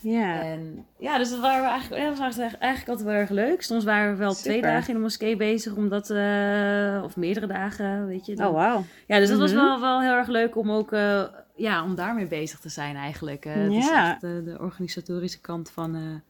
[0.00, 0.42] Ja.
[0.42, 3.62] En, ja, dus dat, waren we eigenlijk, ja, dat was eigenlijk altijd wel erg leuk.
[3.62, 8.06] Soms waren we wel twee dagen in de moskee bezig, omdat, uh, of meerdere dagen,
[8.06, 8.32] weet je.
[8.32, 8.84] oh, wauw.
[9.06, 9.60] Ja, dus dat was mhm.
[9.60, 11.22] wel, wel heel erg leuk om ook, uh,
[11.56, 13.44] ja, om daarmee bezig te zijn eigenlijk.
[13.44, 14.12] Uh, ja.
[14.12, 16.22] Echt, de organisatorische kant van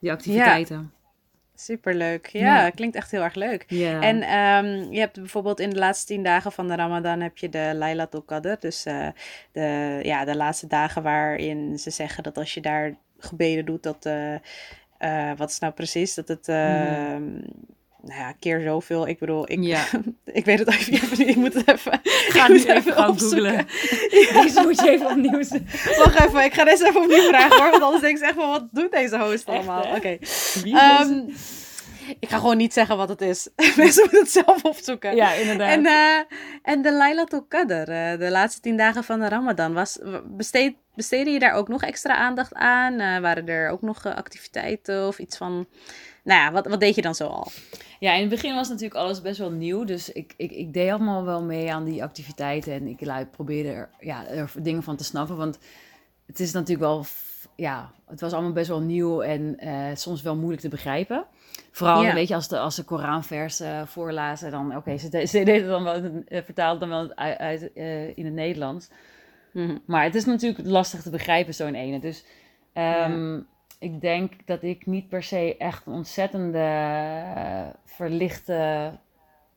[0.00, 0.76] die activiteiten.
[0.76, 1.00] Ja.
[1.54, 2.26] Superleuk.
[2.26, 3.64] Ja, ja, klinkt echt heel erg leuk.
[3.68, 4.00] Ja.
[4.00, 7.48] En um, je hebt bijvoorbeeld in de laatste tien dagen van de Ramadan heb je
[7.48, 8.54] de Laylatul Qadr.
[8.58, 9.08] Dus uh,
[9.52, 14.06] de, ja, de laatste dagen waarin ze zeggen dat als je daar gebeden doet, dat...
[14.06, 14.34] Uh,
[14.98, 16.14] uh, wat is nou precies?
[16.14, 16.46] Dat het...
[16.46, 17.44] Mm
[18.02, 19.08] nou ja, keer zoveel.
[19.08, 19.84] Ik bedoel, ik, ja.
[20.24, 21.18] ik weet het even niet.
[21.32, 22.00] Ik moet het even.
[22.02, 23.42] Ga nu even, even.
[23.42, 23.64] Ja.
[24.42, 25.60] Deze moet je even opnieuw
[25.96, 27.70] Wacht even, ik ga deze even opnieuw vragen hoor.
[27.70, 29.82] Want anders denk ik echt van, wat doet deze host allemaal?
[29.82, 29.96] Oké.
[29.96, 30.20] Okay.
[31.00, 31.34] Um,
[32.20, 33.48] ik ga gewoon niet zeggen wat het is.
[33.76, 35.16] Mensen moeten het zelf opzoeken.
[35.16, 35.70] Ja, inderdaad.
[35.70, 36.18] En, uh,
[36.62, 41.30] en de Laylatul Qadr, uh, de laatste tien dagen van de Ramadan, was, besteed, besteedde
[41.30, 43.00] je daar ook nog extra aandacht aan?
[43.00, 45.66] Uh, waren er ook nog activiteiten of iets van...
[46.22, 47.50] Nou ja, wat, wat deed je dan zo al?
[47.98, 49.84] Ja, in het begin was natuurlijk alles best wel nieuw.
[49.84, 52.72] Dus ik, ik, ik deed allemaal wel mee aan die activiteiten.
[52.72, 55.36] En ik probeerde er, ja, er dingen van te snappen.
[55.36, 55.58] Want
[56.26, 57.04] het is natuurlijk wel...
[57.56, 59.56] Ja, het was allemaal best wel nieuw en
[59.96, 61.26] soms wel moeilijk te begrijpen.
[61.70, 62.14] Vooral, ja.
[62.14, 65.82] weet je, als de, als de Koranvers uh, voorlazen, dan, oké, ze, ze deden dan
[65.82, 67.70] wel, uh, vertaalden dan wel uit, uit
[68.16, 68.88] in het Nederlands.
[69.52, 69.82] Mm -hmm.
[69.86, 72.00] Maar het is natuurlijk lastig te begrijpen, zo'n ene.
[72.00, 72.24] Dus
[72.74, 73.42] um, ja.
[73.82, 78.90] Ik denk dat ik niet per se echt een ontzettende uh, verlichte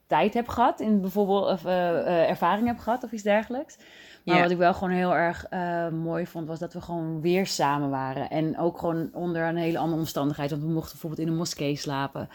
[0.07, 0.79] tijd heb gehad.
[0.79, 3.77] In bijvoorbeeld of, uh, ervaring heb gehad of iets dergelijks.
[4.23, 5.45] Maar wat ik wel gewoon heel erg
[5.91, 8.29] mooi vond, was dat we gewoon weer samen waren.
[8.29, 10.49] En ook gewoon onder een hele andere omstandigheid.
[10.49, 12.29] Want we mochten bijvoorbeeld in een moskee slapen.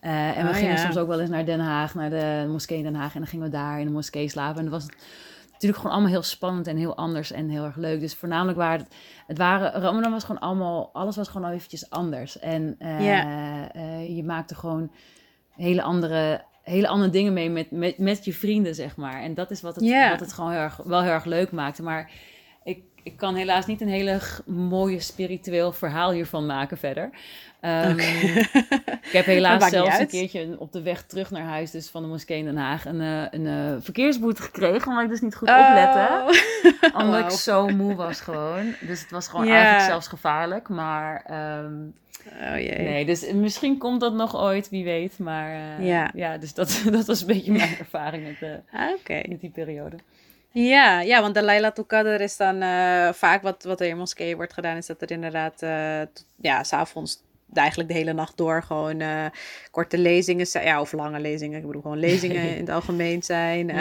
[0.00, 2.84] en we oh, gingen soms ook wel eens naar Den Haag, naar de moskee in
[2.84, 3.14] Den Haag.
[3.14, 4.58] En dan gingen we daar in de moskee slapen.
[4.58, 4.88] En dat was
[5.62, 8.00] natuurlijk gewoon allemaal heel spannend en heel anders en heel erg leuk.
[8.00, 8.94] Dus voornamelijk waren het,
[9.26, 12.38] het waren, Ramadan was gewoon allemaal, alles was gewoon al eventjes anders.
[12.38, 14.92] En uh, je maakte gewoon
[15.50, 19.22] hele andere, hele andere dingen mee met, met, met je vrienden, zeg maar.
[19.22, 21.82] En dat is wat het, wat het gewoon heel erg, wel heel erg leuk maakte.
[21.82, 22.10] Maar
[23.02, 27.10] ik, kan helaas niet een hele mooie spiritueel verhaal hiervan maken verder.
[27.64, 27.98] Um,
[29.08, 32.08] ik heb helaas zelfs een keertje op de weg terug naar huis, dus van de
[32.08, 34.88] moskee in Den Haag, een, uh, een uh, verkeersboete gekregen.
[34.88, 35.68] Omdat ik dus niet goed oh.
[35.68, 36.40] oplette.
[37.02, 38.74] Omdat ik zo moe was gewoon.
[38.80, 40.68] Dus het was gewoon eigenlijk zelfs gevaarlijk.
[40.68, 41.24] Maar
[41.58, 41.94] um,
[42.26, 42.78] oh, jee.
[42.78, 45.18] nee, dus misschien komt dat nog ooit, wie weet.
[45.18, 46.10] Maar uh, ja.
[46.14, 49.96] ja, dus dat, dat was een beetje mijn ervaring met, ah, met die periode.
[50.54, 54.36] Ja, ja, want de Laila Qadr is dan uh, vaak wat, wat er in moskee
[54.36, 56.02] wordt gedaan, is dat er inderdaad uh,
[56.36, 57.22] ja, s'avonds
[57.58, 59.24] eigenlijk de hele nacht door gewoon uh,
[59.70, 60.64] korte lezingen zijn.
[60.64, 61.58] Ja, of lange lezingen.
[61.58, 63.66] Ik bedoel gewoon lezingen in het algemeen zijn.
[63.66, 63.80] Mm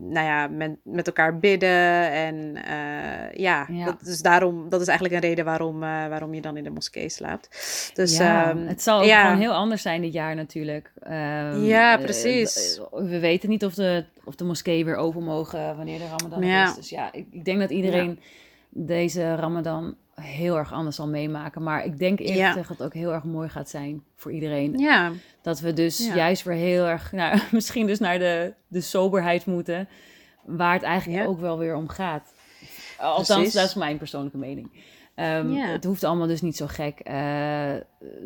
[0.00, 2.12] nou ja, met, met elkaar bidden.
[2.12, 6.40] En uh, ja, ja, Dat, is daarom, dat is eigenlijk een reden waarom, waarom je
[6.40, 7.48] dan in de moskee slaapt.
[7.94, 9.24] Dus, ja, um, het zal ook ja.
[9.24, 10.92] gewoon heel anders zijn dit jaar natuurlijk.
[11.06, 12.80] Um, ja, precies.
[12.90, 16.74] we weten niet of de, of de moskee weer open mogen wanneer de Ramadan is.
[16.74, 18.20] Dus ja, ik, ik denk dat iedereen
[18.68, 21.62] deze Ramadan heel erg anders zal meemaken.
[21.62, 22.48] Maar ik denk eerlijk ja.
[22.48, 24.78] gezegd dat het ook heel erg mooi gaat zijn voor iedereen.
[24.78, 25.12] Ja.
[25.42, 29.88] Dat we dus juist weer heel erg, nou, misschien dus naar de, de soberheid moeten.
[30.44, 32.32] Waar het eigenlijk ook wel weer om gaat.
[32.98, 34.70] Althans, dat is mijn persoonlijke mening.
[35.16, 37.00] Um, het hoeft allemaal dus niet zo gek.
[37.04, 37.74] Uh,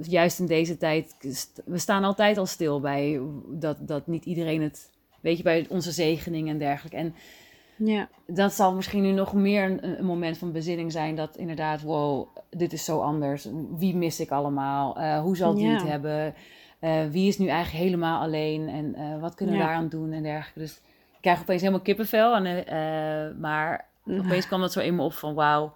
[0.02, 1.16] juist in deze tijd,
[1.64, 5.92] we staan altijd al stil bij dat, dat niet iedereen het, weet je, bij onze
[5.92, 6.96] zegening en dergelijke.
[6.96, 7.14] En
[7.84, 8.08] ja.
[8.26, 11.14] Dat zal misschien nu nog meer een, een, moment van bezinning zijn.
[11.14, 13.48] Dat inderdaad, wow, dit is zo anders.
[13.76, 14.98] Wie mis ik allemaal?
[14.98, 16.34] Uh, hoe zal die het hebben?
[16.80, 18.68] Uh, wie is nu eigenlijk helemaal alleen?
[18.68, 20.58] En uh, wat kunnen we daaraan doen en dergelijke.
[20.58, 20.80] Dus
[21.12, 22.34] ik krijg opeens helemaal kippenvel.
[22.34, 25.74] En, maar opeens kwam dat zo in me op van wauw.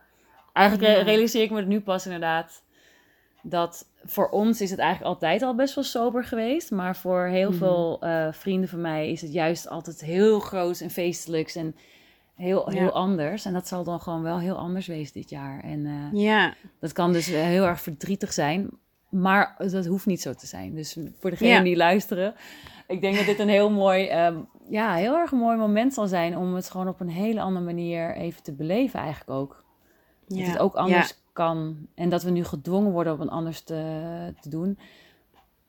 [0.52, 2.62] Eigenlijk realiseer ik me het nu pas inderdaad.
[3.42, 6.70] Dat voor ons is het eigenlijk altijd al best wel sober geweest.
[6.70, 7.58] Maar voor heel mhm.
[7.58, 11.54] veel vrienden van mij is het juist altijd heel groot en feestelijks.
[11.54, 11.76] En
[12.36, 13.44] heel, heel anders.
[13.44, 15.60] En dat zal dan gewoon wel heel anders wezen dit jaar.
[15.62, 16.54] En uh, ja.
[16.80, 18.70] dat kan dus eh, heel erg verdrietig zijn.
[19.08, 20.74] Maar dat hoeft niet zo te zijn.
[20.74, 22.34] Dus voor degenen die luisteren,
[22.86, 26.36] ik denk dat dit een heel mooi, um, ja, heel erg mooi moment zal zijn
[26.36, 29.64] om het gewoon op een hele andere manier even te beleven, eigenlijk ook.
[30.26, 31.76] Dat het ook anders kan.
[31.94, 34.78] En dat we nu gedwongen worden om het anders te, te doen.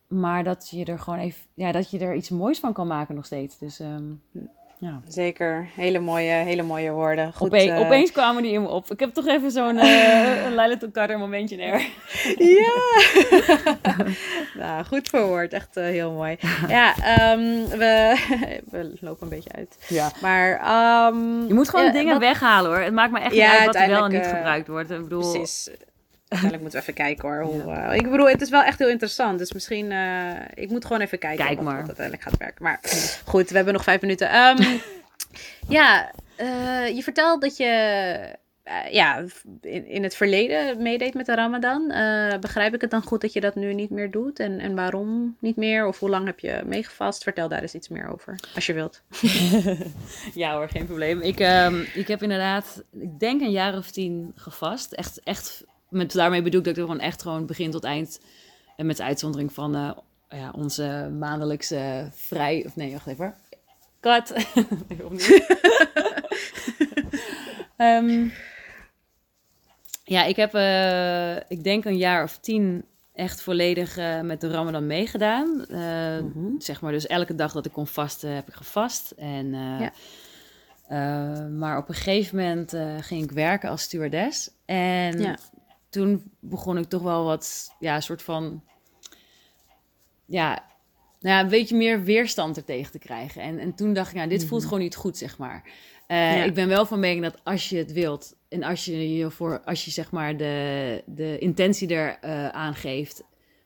[0.06, 3.14] Maar dat je er gewoon even, ja, dat je er iets moois van kan maken
[3.14, 3.58] nog steeds.
[3.58, 4.22] Dus um,
[4.80, 5.00] ja.
[5.08, 5.68] Zeker.
[5.74, 7.32] Hele mooie, hele mooie woorden.
[7.32, 7.80] Goed, uh...
[7.80, 8.90] Opeens kwamen die in me op.
[8.90, 11.78] Ik heb toch even zo'n uh, een Laila momentje neer.
[12.60, 12.74] ja!
[14.62, 15.52] nou, goed verwoord.
[15.52, 16.36] Echt uh, heel mooi.
[16.68, 16.94] Ja,
[17.32, 18.18] um, we,
[18.70, 19.76] we lopen een beetje uit.
[19.88, 20.10] Ja.
[20.20, 20.50] Maar...
[21.12, 22.80] Um, je moet gewoon dingen weghalen hoor.
[22.80, 24.90] Het maakt me echt niet uit wat er wel en niet gebruikt wordt.
[24.90, 25.32] Ik bedoel...
[25.32, 25.70] Precies.
[26.28, 27.42] Uiteindelijk moeten we even kijken hoor.
[27.42, 29.38] Hoe, uh, ik bedoel, het is wel echt heel interessant.
[29.38, 31.78] Dus misschien, uh, ik moet gewoon even kijken Kijk maar.
[31.78, 32.64] hoe het uiteindelijk gaat werken.
[32.64, 32.80] Maar
[33.24, 34.36] goed, we hebben nog vijf minuten.
[34.36, 34.56] Um,
[35.78, 36.10] ja,
[36.40, 38.36] uh, je vertelt dat je
[38.90, 39.24] ja,
[39.60, 41.86] in, in het verleden meedeed met de Ramadan.
[42.40, 44.38] begrijp ik het dan goed dat je dat nu niet meer doet?
[44.38, 45.86] En, en waarom niet meer?
[45.86, 47.22] Of hoe lang heb je meegevast?
[47.22, 49.02] Vertel daar eens iets meer over, als je wilt.
[50.34, 51.20] ja hoor, geen probleem.
[51.20, 54.92] Ik, um, ik heb inderdaad, ik denk een jaar of tien gevast.
[54.92, 58.20] Echt, echt met, daarmee bedoel ik dat ik er gewoon echt gewoon begin tot eind.
[58.76, 59.90] En met de uitzondering van uh,
[60.28, 62.62] ja, onze maandelijkse vrij.
[62.66, 63.34] Of nee, wacht even.
[64.00, 64.34] Kat.
[67.76, 68.32] um,
[70.14, 74.50] ja, ik heb, uh, ik denk een jaar of tien echt volledig uh, met de
[74.50, 75.64] Ramadan meegedaan.
[75.70, 75.78] Uh,
[76.18, 76.60] mm -hmm.
[76.60, 79.10] Zeg maar, dus elke dag dat ik kon vasten, heb ik gevast.
[79.10, 79.92] En, ja.
[81.48, 84.50] maar op een gegeven moment ging ik werken als stewardess.
[84.64, 85.38] En ja
[85.88, 88.62] toen begon ik toch wel wat, ja, een soort van,
[90.26, 90.66] ja,
[91.20, 93.42] nou ja, een beetje meer weerstand er tegen te krijgen.
[93.42, 94.68] En, en toen dacht ik, nou, dit voelt mhm.
[94.68, 95.62] gewoon niet goed, zeg maar.
[96.08, 99.30] Uh, Ik ben wel van mening dat als je het wilt en als je je
[99.30, 103.22] voor, als je zeg maar de, de intentie er uh, aangeeft,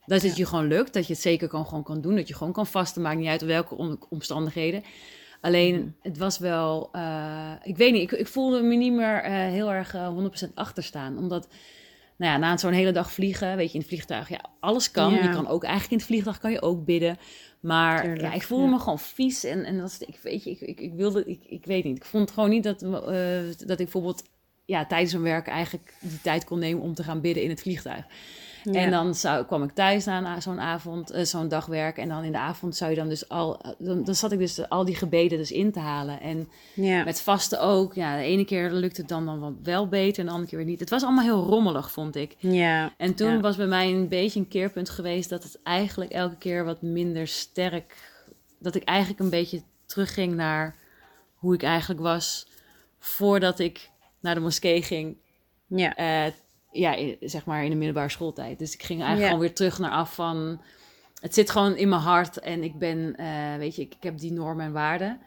[0.06, 2.34] dat het je gewoon lukt, dat je het zeker kan, gewoon kan doen, dat je
[2.34, 4.82] gewoon kan vasten, maakt niet uit welke omstandigheden.
[5.40, 5.88] Alleen, mhm.
[6.00, 9.96] het was wel, uh, ik weet niet, ik, ik voelde me niet meer heel erg
[10.48, 11.48] 100% achterstaan, omdat
[12.22, 15.12] nou ja, na zo'n hele dag vliegen, weet je, in het vliegtuig, ja, alles kan.
[15.12, 17.18] Je kan ook eigenlijk in het vliegtuig kan je ook bidden.
[17.60, 20.80] Maar ja, ik voelde me gewoon vies en, en dat, ik weet je, ik, ik,
[20.80, 21.96] ik wilde, ik, ik weet niet.
[21.96, 22.90] Ik vond gewoon niet dat, uh,
[23.58, 24.22] dat ik bijvoorbeeld
[24.64, 27.60] ja, tijdens mijn werk eigenlijk die tijd kon nemen om te gaan bidden in het
[27.60, 28.04] vliegtuig.
[28.64, 31.98] En dan zou, kwam ik thuis na zo'n avond, uh, zo'n dagwerk.
[31.98, 34.68] En dan in de avond zou je dan dus al, dan, dan zat ik dus
[34.68, 36.20] al die gebeden dus in te halen.
[36.20, 37.04] En ja.
[37.04, 37.94] met vasten ook.
[37.94, 40.68] Ja, de ene keer lukte het dan, dan wel beter en de andere keer weer
[40.68, 40.80] niet.
[40.80, 42.36] Het was allemaal heel rommelig, vond ik.
[42.38, 42.92] Ja.
[42.96, 46.64] En toen was bij mij een beetje een keerpunt geweest dat het eigenlijk elke keer
[46.64, 47.96] wat minder sterk,
[48.58, 50.76] dat ik eigenlijk een beetje terugging naar
[51.34, 52.46] hoe ik eigenlijk was
[52.98, 55.16] voordat ik naar de moskee ging.
[55.66, 56.26] Ja.
[56.26, 56.32] Uh,
[56.72, 58.58] ja, zeg maar in de middelbare schooltijd.
[58.58, 60.60] Dus ik ging eigenlijk gewoon weer terug naar af van...
[61.20, 64.18] Het zit gewoon in mijn hart en ik ben, uh, weet je, ik, ik, heb
[64.18, 65.20] die normen en waarden.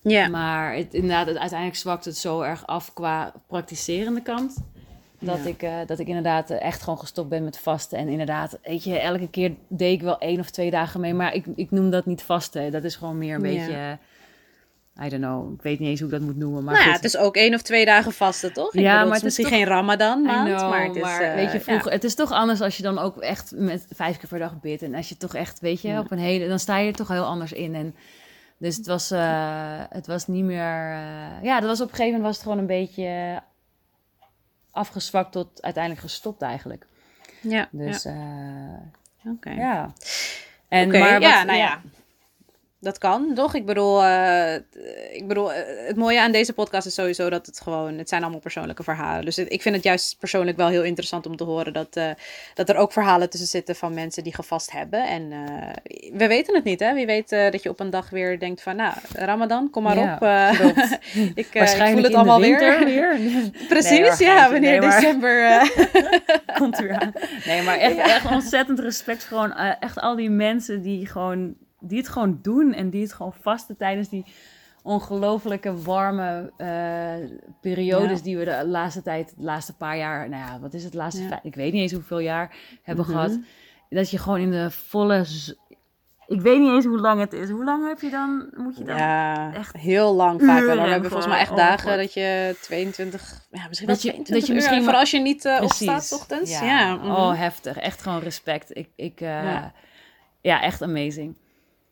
[0.00, 0.28] Ja.
[0.28, 4.56] Maar het, inderdaad, het, uiteindelijk zwakt het zo erg af qua praktiserende kant.
[5.18, 7.98] Dat, ik, uh, dat ik inderdaad echt gewoon gestopt ben met vasten.
[7.98, 11.14] En inderdaad, weet je, elke keer deed ik wel één of twee dagen mee.
[11.14, 12.72] Maar ik, ik noem dat niet vasten.
[12.72, 13.98] Dat is gewoon meer een beetje
[15.04, 16.64] I don't know, ik weet niet eens hoe ik dat moet noemen.
[16.64, 18.74] Maar nou ja, het is ook één of twee dagen vasten, toch?
[18.74, 21.02] Ik ja, bedoel, maar het is misschien geen Ramadan maand, maar het is...
[21.02, 23.86] Maar, weet je, eh, vroeger, het is toch anders als je dan ook echt met
[23.94, 24.82] vijf keer per dag bidt.
[24.82, 26.48] En als je toch echt, weet je, op een hele...
[26.48, 27.74] Dan sta je er toch heel anders in.
[27.74, 27.94] En
[28.58, 30.90] dus het was, uh, het was niet meer...
[30.90, 33.42] Uh, ja, dat was op een gegeven moment was het gewoon een beetje
[34.70, 36.86] afgezwakt tot uiteindelijk gestopt eigenlijk.
[37.40, 37.68] Ja.
[37.70, 38.90] Dus ja.
[39.24, 39.50] Oké.
[39.50, 39.92] Ja.
[40.68, 41.80] En, okay, maar ja, nou ja
[42.80, 43.54] dat kan, toch?
[43.54, 44.54] Ik bedoel, uh,
[45.12, 48.22] ik bedoel, eh, het mooie aan deze podcast is sowieso dat het gewoon, het zijn
[48.22, 49.24] allemaal persoonlijke verhalen.
[49.24, 52.10] Dus ik vind het juist persoonlijk wel heel interessant om te horen dat, uh,
[52.54, 55.04] dat er ook verhalen tussen zitten van mensen die gevast hebben.
[55.04, 55.28] En
[56.12, 56.94] we weten het niet, hè?
[56.94, 60.14] Wie weet dat je op een dag weer denkt van, nou, Ramadan, kom maar ja,
[60.14, 60.22] op.
[61.34, 62.84] ik, ik, voel het allemaal weer.
[62.84, 63.18] weer.
[63.68, 65.70] Precies, nee, ja, wanneer nee, december
[66.58, 67.12] komt weer aan.
[67.46, 72.08] Nee, maar echt, echt ontzettend respect gewoon echt al die mensen die gewoon die het
[72.08, 74.24] gewoon doen en die het gewoon vasten tijdens die
[74.82, 80.60] ongelofelijke warme uh, periodes die we de laatste tijd, de laatste paar jaar, nou ja,
[80.60, 81.40] wat is het laatste, ja.
[81.42, 83.20] ik weet niet eens hoeveel jaar hebben mm -hmm.
[83.20, 83.38] gehad.
[83.88, 85.26] Dat je gewoon in de volle,
[86.26, 87.50] ik weet niet eens hoe lang het is.
[87.50, 90.82] Hoe lang heb je dan, moet je dan ja, echt heel lang vaak wel.
[90.82, 94.32] We hebben volgens mij echt dagen dat je 22, ja, misschien dat wel 22 je,
[94.40, 96.50] dat je misschien voor als je niet uh, opstaat ochtends.
[96.50, 96.94] Ja, ja.
[96.94, 97.10] Mm -hmm.
[97.10, 98.76] oh heftig, echt gewoon respect.
[98.76, 99.72] Ik, ik uh, ja.
[100.40, 101.36] ja, echt amazing.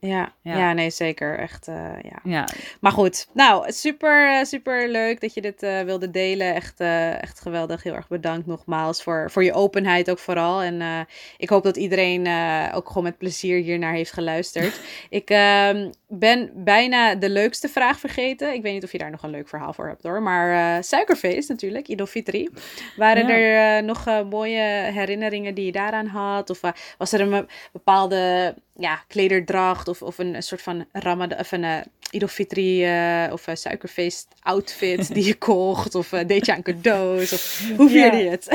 [0.00, 0.72] Ja, ja, ja.
[0.72, 1.38] nee, zeker.
[1.38, 2.18] Echt, uh, ja.
[2.24, 2.48] ja.
[2.80, 6.54] Maar goed, nou, super, super leuk dat je dit uh, wilde delen.
[6.54, 7.82] Echt, uh, echt geweldig.
[7.82, 10.62] Heel erg bedankt nogmaals voor, voor je openheid ook vooral.
[10.62, 11.06] En
[11.36, 12.26] ik hoop dat iedereen
[12.74, 14.80] ook gewoon met plezier hier naar heeft geluisterd.
[15.08, 18.52] ik ehm, ben bijna de leukste vraag vergeten.
[18.54, 20.22] Ik weet niet of je daar nog een leuk verhaal voor hebt hoor.
[20.22, 22.48] Maar suikerfeest natuurlijk, Idol Fitri.
[22.96, 24.60] Waren er nog mooie
[24.92, 26.50] herinneringen die je daaraan had?
[26.50, 26.60] Of
[26.98, 31.62] was er een bepaalde ja, klederdracht of, of een, een soort van Ramadan of een
[31.62, 31.78] uh,
[32.10, 36.62] Idol Fitri uh, of een suikerfeest outfit die je kocht of uh, deed je aan
[36.62, 38.46] cadeaus of hoe vierde je het?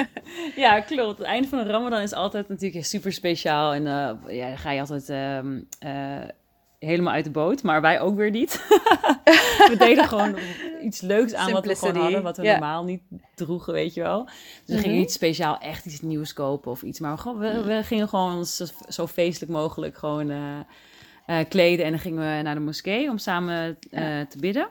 [0.64, 1.18] ja, klopt.
[1.18, 3.82] Het einde van de Ramadan is altijd natuurlijk super speciaal en
[4.28, 5.68] ja, dan ga je altijd um,
[6.84, 8.52] helemaal uit de boot, maar wij ook weer niet.
[9.70, 10.36] we deden gewoon
[10.82, 12.58] iets leuks aan wat we gewoon hadden, wat we yeah.
[12.58, 13.02] normaal niet
[13.34, 14.24] droegen, weet je wel.
[14.24, 14.34] Dus
[14.66, 15.00] we gingen mm -hmm.
[15.00, 18.64] niet speciaal echt iets nieuws kopen of iets, maar we, we, we gingen gewoon zo,
[18.88, 20.38] zo, feestelijk mogelijk gewoon uh,
[21.26, 24.68] uh, kleden en dan gingen we naar de moskee om samen uh, te bidden.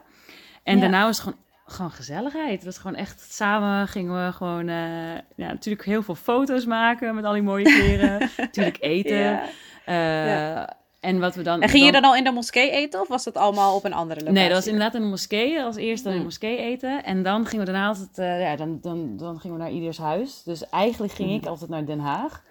[0.62, 0.80] En ja.
[0.80, 2.54] daarna was het gewoon gewoon gezelligheid.
[2.54, 7.24] Het was gewoon echt samen gingen we gewoon ja, natuurlijk heel veel foto's maken met
[7.24, 8.30] al die mooie kleren.
[8.36, 9.16] natuurlijk eten.
[9.16, 9.44] Ja.
[9.86, 10.81] ja.
[11.02, 11.92] En, wat we dan, en ging dan...
[11.92, 14.38] je dan al in de moskee eten of was dat allemaal op een andere locatie?
[14.38, 15.62] Nee, dat was inderdaad in de moskee.
[15.62, 17.04] Als eerst dan in de moskee eten.
[17.04, 19.98] En dan gingen we daarna altijd, uh, ja, dan, dan, dan gingen we naar ieders
[19.98, 20.42] huis.
[20.42, 22.42] Dus eigenlijk ging ik altijd naar Den Haag.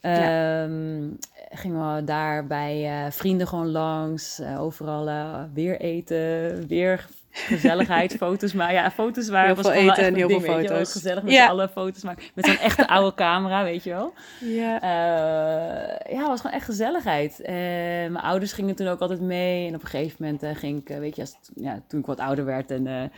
[0.00, 0.62] Ja.
[0.62, 1.18] Um,
[1.50, 4.40] gingen we daar bij uh, vrienden gewoon langs.
[4.40, 5.10] Uh, overal
[5.54, 8.74] weer eten, weer gezelligheid, foto's maken.
[8.74, 10.92] Ja, foto's waren heel veel eten en heel ding, veel foto's.
[10.92, 11.46] Gezellig met ja.
[11.46, 12.24] alle foto's maken.
[12.34, 14.14] Met zo'n echte oude camera, weet je wel.
[14.40, 14.82] Ja.
[14.82, 17.40] Uh, ja, het was gewoon echt gezelligheid.
[17.40, 19.68] Uh, mijn ouders gingen toen ook altijd mee.
[19.68, 22.20] En op een gegeven moment uh, ging ik, weet je, als, ja, toen ik wat
[22.20, 23.10] ouder werd en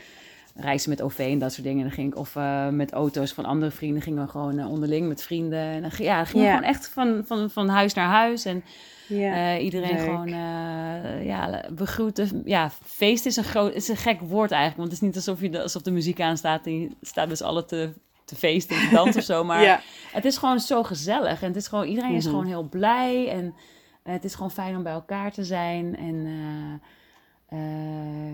[0.55, 1.79] reizen met OV en dat soort dingen.
[1.79, 2.37] En dan ging ik, of
[2.71, 5.59] met auto's van andere vrienden, gingen we gewoon onderling met vrienden.
[5.59, 8.45] En dan ja, gingen we gewoon echt van, van, van huis naar huis.
[8.45, 8.63] En
[9.07, 10.03] ja, uh, iedereen leuk.
[10.03, 12.41] gewoon uh, ja, begroeten.
[12.45, 14.77] Ja, feest is een, groot, is een gek woord eigenlijk.
[14.77, 17.41] Want het is niet alsof, je de, alsof de muziek aanstaat en je staat dus
[17.41, 17.93] alle te,
[18.25, 19.43] te feesten en te dansen of zo.
[19.49, 19.81] Maar ja.
[20.11, 21.41] het is gewoon zo gezellig.
[21.41, 22.25] En het is gewoon, iedereen mm -hmm.
[22.25, 23.29] is gewoon heel blij.
[23.29, 23.55] En
[24.03, 25.97] het is gewoon fijn om bij elkaar te zijn.
[25.97, 26.27] En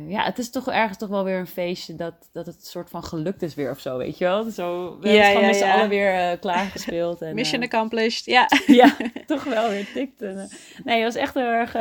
[0.08, 3.04] ja, het is toch ergens toch wel weer een feestje dat, dat het soort van
[3.04, 4.52] gelukt is weer of zo, weet je wel?
[4.52, 7.22] Zo, we hebben gewoon met z'n allen weer uh, klaargespeeld.
[7.22, 8.48] En, Mission accomplished, ja.
[8.82, 10.20] ja, toch wel weer tikt.
[10.84, 11.74] nee, het was echt heel erg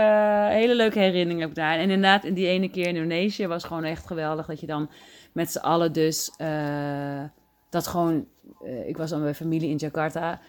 [0.52, 1.74] hele leuke herinnering heb daar.
[1.74, 4.90] En inderdaad, in die ene keer in Indonesië was gewoon echt geweldig dat je dan
[5.32, 6.30] met z'n allen dus...
[7.70, 8.26] dat gewoon...
[8.86, 10.40] ik was dan bij familie in Jakarta...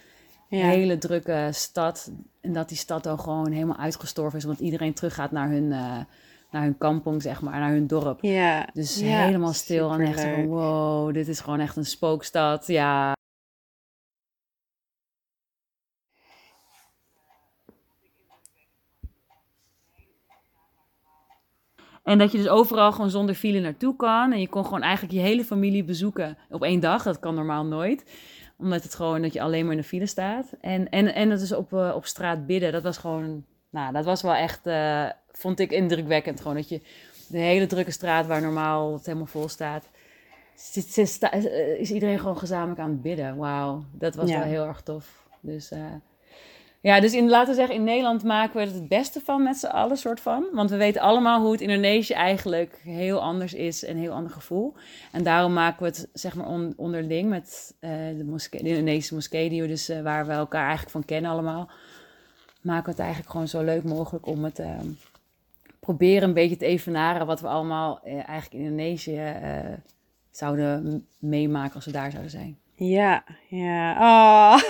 [0.50, 2.12] Een hele drukke stad.
[2.42, 4.46] En dat die stad dan gewoon helemaal uitgestorven is.
[4.46, 5.98] Want iedereen teruggaat naar hun, uh,
[6.52, 8.22] naar hun kampong, zeg maar, naar hun dorp.
[8.22, 8.70] Ja.
[8.74, 9.92] Dus helemaal stil.
[9.92, 12.68] En echt van, wow, dit is gewoon echt een spookstad.
[12.68, 13.14] Ja.
[22.04, 24.32] En dat je dus overal gewoon zonder file naartoe kan.
[24.32, 27.04] En je kon gewoon eigenlijk je hele familie bezoeken op één dag.
[27.04, 28.04] Dat kan normaal nooit
[28.62, 30.54] omdat het gewoon dat je alleen maar in de file staat.
[30.62, 32.72] En, en, en dat is op, uh, op straat bidden.
[32.72, 36.42] Dat was gewoon, nou, dat was wel echt, uh, vond ik indrukwekkend.
[36.42, 36.82] Gewoon dat je
[37.28, 39.90] de hele drukke straat waar normaal het helemaal vol staat.
[41.78, 43.38] Is iedereen gewoon gezamenlijk aan het bidden.
[43.38, 45.26] Wauw, dat was wel heel erg tof.
[45.40, 45.80] Dus uh,
[46.82, 49.58] ja, dus in, laten we zeggen, in Nederland maken we er het beste van met
[49.58, 50.46] z'n allen, soort van.
[50.52, 54.32] Want we weten allemaal hoe het Indonesië eigenlijk heel anders is en een heel ander
[54.32, 54.74] gevoel.
[55.12, 59.14] En daarom maken we het, zeg maar, on, onderling met uh, de, moskee, de Indonesische
[59.14, 61.70] moskee, die we dus, uh, waar we elkaar eigenlijk van kennen allemaal.
[62.62, 64.80] Maken we het eigenlijk gewoon zo leuk mogelijk om het uh,
[65.80, 69.36] proberen een beetje te evenaren wat we allemaal eigenlijk in Indonesië
[70.32, 72.58] zouden meemaken als we daar zouden zijn.
[72.76, 73.92] Ja, ja.
[73.92, 74.62] Oh.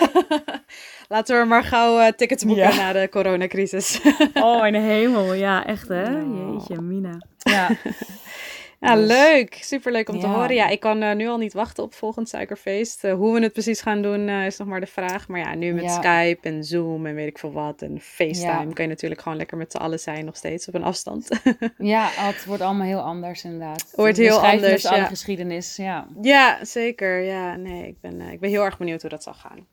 [1.09, 2.75] Laten we maar gauw uh, tickets boeken ja.
[2.75, 4.01] na de coronacrisis.
[4.33, 5.33] oh, in de hemel.
[5.33, 6.21] Ja, echt hè?
[6.21, 6.53] Oh.
[6.53, 7.17] Jeetje, Mina.
[7.37, 7.69] Ja.
[8.81, 9.57] Ja, dus, leuk.
[9.59, 10.55] Superleuk om te horen.
[10.55, 13.03] Ja, ik kan uh, nu al niet wachten op volgend suikerfeest.
[13.03, 15.27] Uh, hoe we het precies gaan doen uh, is nog maar de vraag.
[15.27, 15.89] Maar ja, nu met ja.
[15.89, 18.73] Skype en Zoom en weet ik veel wat en FaceTime ja.
[18.73, 21.27] kan je natuurlijk gewoon lekker met z'n allen zijn nog steeds op een afstand.
[21.77, 23.93] ja, het wordt allemaal heel anders inderdaad.
[23.95, 25.05] Wordt heel anders, ja.
[25.05, 26.07] geschiedenis, ja.
[26.21, 27.19] Ja, zeker.
[27.19, 29.67] Ja, nee, ik ben, ik ben heel erg benieuwd hoe dat zal gaan.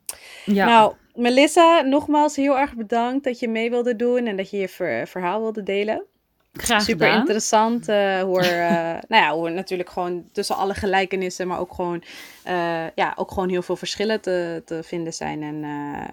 [0.44, 0.66] Ja.
[0.66, 4.68] Nou, Melissa, nogmaals heel erg bedankt dat je mee wilde doen en dat je je
[4.68, 6.06] ver verhaal wilde delen.
[6.62, 11.48] Graag Super interessant uh, hoe, er, uh, nou ja, hoe natuurlijk gewoon tussen alle gelijkenissen,
[11.48, 12.02] maar ook gewoon,
[12.46, 15.42] uh, ja, ook gewoon heel veel verschillen te, te vinden zijn.
[15.42, 15.64] En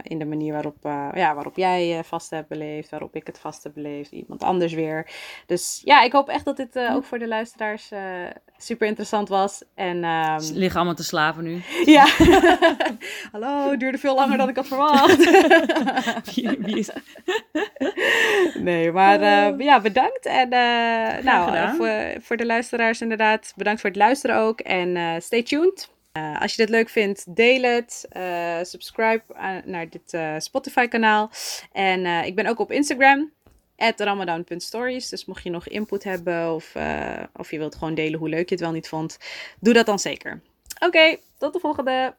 [0.04, 0.78] in de manier waarop,
[1.14, 5.10] ja, waarop jij vast hebt beleefd, waarop ik het vast heb beleefd, iemand anders weer.
[5.46, 7.92] Dus ja, ik hoop echt dat dit ook voor de luisteraars
[8.58, 9.64] super interessant was.
[9.76, 10.40] En, um...
[10.40, 11.62] Ze liggen allemaal te slapen nu.
[11.86, 12.08] Ja.
[13.32, 15.18] Hallo, het duurde veel langer dan ik had verwacht.
[18.60, 19.20] nee, maar
[19.58, 20.26] ja, bedankt.
[20.36, 24.60] En uh, nou, voor, voor, de luisteraars inderdaad, bedankt voor het luisteren ook.
[24.60, 25.90] En uh, stay tuned.
[26.18, 28.08] Uh, als je dit leuk vindt, deel het.
[28.68, 29.24] subscribe
[29.66, 31.32] naar dit Spotify kanaal.
[31.72, 33.32] En ik ben ook op Instagram.
[33.98, 35.10] ramadan.stories.
[35.10, 36.76] Dus mocht je nog input hebben of,
[37.36, 39.18] of je wilt gewoon delen hoe leuk je het wel niet vond.
[39.60, 40.42] Doe dat dan zeker.
[40.80, 42.16] Oké, tot de volgende.